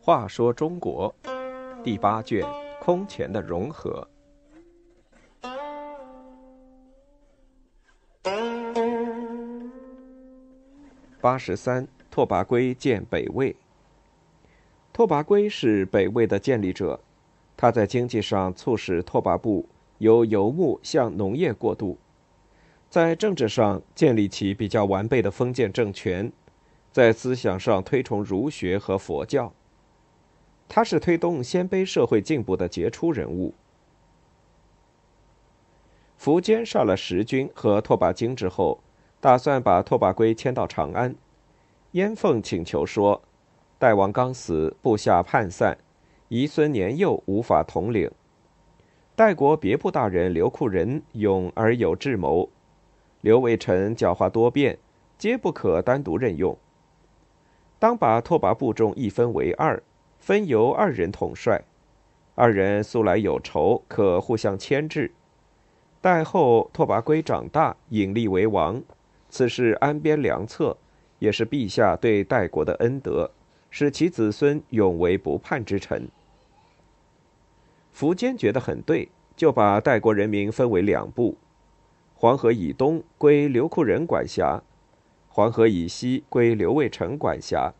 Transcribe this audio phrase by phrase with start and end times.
[0.00, 1.14] 话说中国
[1.84, 2.42] 第八卷
[2.80, 4.08] 空前的融合。
[11.20, 13.54] 八十三，拓跋圭建北魏。
[14.94, 16.98] 拓跋圭是北魏的建立者，
[17.54, 19.68] 他在经济上促使拓跋部
[19.98, 21.98] 由游牧向农业过渡，
[22.90, 26.32] 在政治上建立起比较完备的封建政权，
[26.90, 29.52] 在思想上推崇儒学和佛教。
[30.68, 33.54] 他是推动鲜卑社会进步的杰出人物。
[36.18, 38.80] 苻坚杀了石军和拓跋经之后，
[39.20, 41.14] 打算把拓跋圭迁到长安。
[41.92, 43.22] 燕凤请求说
[43.78, 45.78] ：“代王刚死，部下叛散，
[46.28, 48.10] 遗孙年幼，无法统领。
[49.14, 52.50] 代国别部大人刘库仁勇而有智谋，
[53.20, 54.78] 刘伟臣狡猾多变，
[55.16, 56.56] 皆不可单独任用。
[57.78, 59.82] 当把拓跋部众一分为二。”
[60.18, 61.62] 分由二人统帅，
[62.34, 65.12] 二人素来有仇，可互相牵制。
[66.00, 68.82] 待后拓跋圭长大，引立为王，
[69.30, 70.76] 此事安边良策，
[71.20, 73.30] 也是陛下对代国的恩德，
[73.70, 76.08] 使其子孙永为不叛之臣。
[77.94, 81.36] 苻坚觉得很对，就把代国人民分为两部：
[82.20, 84.60] 黄河以东归刘库仁管辖，
[85.28, 87.72] 黄河以西归刘卫城管辖。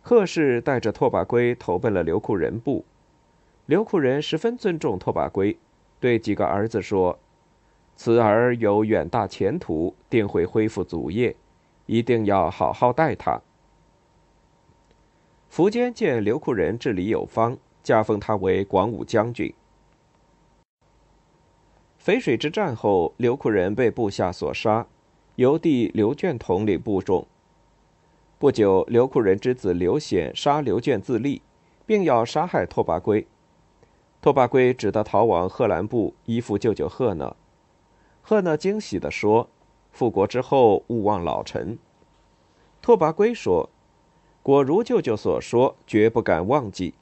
[0.00, 2.84] 贺氏带着拓跋圭投奔了刘库仁部，
[3.66, 5.58] 刘库仁十分尊重拓跋圭，
[5.98, 7.18] 对几个儿子说
[7.96, 11.34] ：“此儿有远大前途，定会恢复祖业，
[11.86, 13.42] 一定要好好待他。”
[15.50, 19.52] 苻坚见刘库仁治理有方，加封他为广武将军。
[22.08, 24.86] 淝水之战后，刘库仁被部下所杀，
[25.34, 27.26] 由弟刘眷统领部众。
[28.38, 31.42] 不久，刘库仁之子刘显杀刘眷自立，
[31.84, 33.26] 并要杀害拓跋圭。
[34.22, 37.36] 拓跋圭只得逃往贺兰部，依附舅舅贺讷。
[38.22, 39.50] 贺讷惊喜地说
[39.92, 41.78] ：“复国之后，勿忘老臣。”
[42.80, 43.68] 拓跋圭说
[44.42, 46.94] ：“果如舅舅所说，绝不敢忘记。”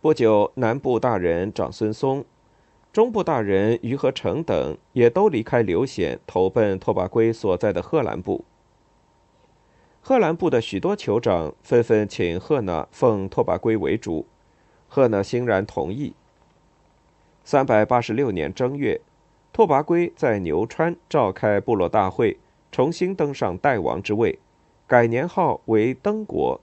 [0.00, 2.24] 不久，南部大人长孙嵩、
[2.94, 8.44] 中部大人于和成等也都离开刘显，投奔拓跋圭所在的贺兰部。
[10.00, 14.26] 贺兰部的许多酋长纷纷请贺讷奉拓跋圭为主，
[14.86, 16.14] 贺讷欣然同意。
[17.42, 19.00] 三百八十六年正月，
[19.52, 22.38] 拓跋圭在牛川召开部落大会，
[22.70, 24.38] 重新登上代王之位，
[24.86, 26.60] 改年号为登国，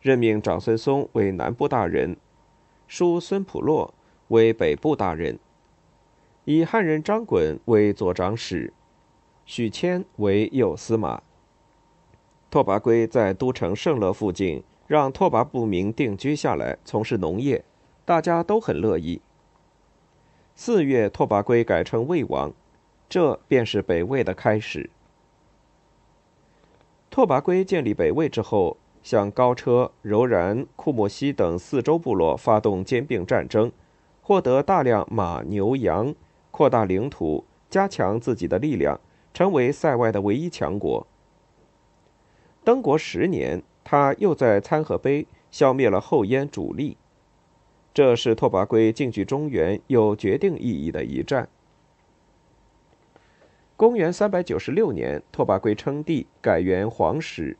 [0.00, 2.16] 任命长孙嵩为南部大人，
[2.88, 3.94] 叔孙普洛
[4.26, 5.38] 为北部大人，
[6.52, 8.72] 以汉人张衮为左长史，
[9.44, 11.22] 许谦为右司马。
[12.50, 17.64] 拓跋圭在都城盛乐附近让拓跋部民定居下来，从事农业，
[18.04, 19.22] 大家都很乐意。
[20.56, 22.52] 四月，拓跋圭改称魏王，
[23.08, 24.90] 这便是北魏的开始。
[27.10, 33.70] 拓跋圭建立北魏之后，向高车、柔然、库莫西等四周部落发动兼并战争，
[34.20, 36.12] 获得大量马、牛、羊，
[36.50, 39.00] 扩大领土，加强自己的力量，
[39.32, 41.06] 成为塞外的唯一强国。
[42.62, 46.96] 登国十年，他又在参河碑消灭了后燕主力，
[47.94, 51.48] 这是拓跋圭进据中原有决定意义的一战。
[53.76, 57.56] 公元三百九十六年，拓跋圭称帝，改元皇始。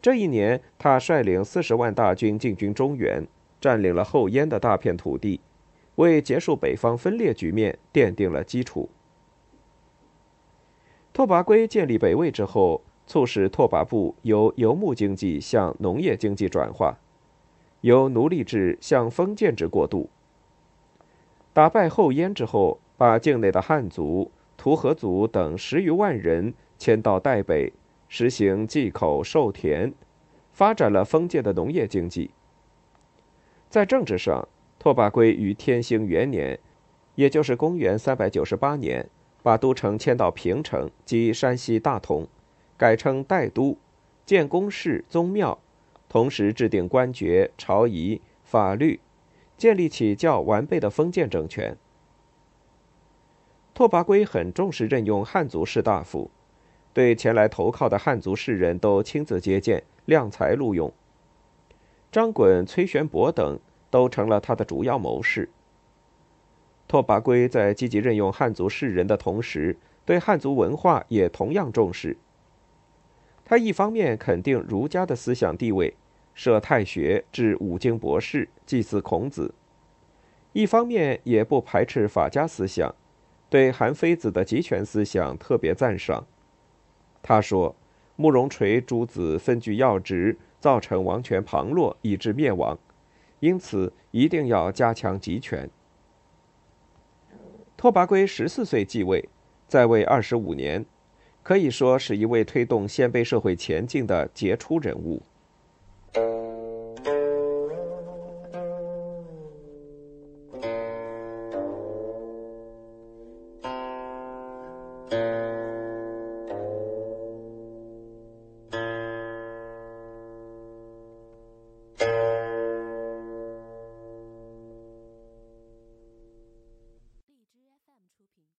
[0.00, 3.24] 这一年，他率领四十万大军进军中原，
[3.60, 5.40] 占领了后燕的大片土地，
[5.96, 8.88] 为结束北方分裂局面奠定了基础。
[11.12, 12.82] 拓跋圭建立北魏之后。
[13.04, 16.96] 促使拓跋部由游牧经济向农业经济转化，
[17.80, 20.08] 由奴隶制向封建制过渡。
[21.52, 27.72] 打败后燕之后，把境内的汉族、图河族等十余万人迁到代北，
[28.08, 29.92] 实行祭口授田，
[30.52, 32.30] 发展了封建的农业经济。
[33.68, 34.48] 在政治上，
[34.82, 36.58] 拓跋圭于天兴元年，
[37.14, 39.08] 也就是公元398年，
[39.40, 42.26] 把都城迁到平城，即山西大同。
[42.76, 43.78] 改称代都，
[44.26, 45.56] 建宫室、宗庙，
[46.08, 48.98] 同时制定官爵、朝仪、法律，
[49.56, 51.76] 建立起较完备的封建政权。
[53.72, 56.28] 拓跋圭很重视任用汉族士大夫，
[56.92, 60.92] 对前来投靠的汉族士人都亲自接见，量才录用。
[62.10, 63.60] 张衮、崔玄伯等
[63.92, 65.50] 都成了他的主要谋士。
[66.88, 72.16] 拓跋圭在积极任用汉族士人的同时，对汉族文化也同样重视。
[73.44, 75.94] 他一方面肯定儒家的思想地位，
[76.32, 79.52] 设太学，治五经博士，祭祀孔子；
[80.54, 82.94] 一方面也不排斥法家思想，
[83.50, 86.26] 对韩非子的集权思想特别赞赏。
[87.20, 87.76] 他说
[88.16, 92.78] ：“慕容垂诸子分据要职，造成王权旁落，以致灭亡，
[93.42, 95.68] 因此一定要加强集权。”
[97.76, 99.28] 拓跋圭十四岁继位，
[99.66, 100.86] 在位二十五年，
[101.42, 105.20] 可以说是一位推动鲜卑社会前进的杰出人物。